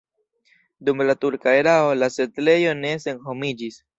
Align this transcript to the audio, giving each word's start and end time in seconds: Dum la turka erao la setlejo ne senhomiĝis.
Dum 0.87 1.03
la 1.09 1.15
turka 1.25 1.53
erao 1.59 1.93
la 1.99 2.09
setlejo 2.15 2.75
ne 2.83 2.97
senhomiĝis. 3.07 3.81